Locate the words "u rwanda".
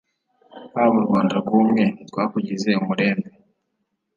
1.01-1.33